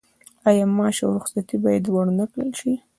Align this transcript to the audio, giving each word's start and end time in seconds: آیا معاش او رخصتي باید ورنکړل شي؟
آیا 0.49 0.65
معاش 0.75 0.97
او 1.03 1.09
رخصتي 1.17 1.55
باید 1.63 1.85
ورنکړل 1.87 2.49
شي؟ 2.59 2.73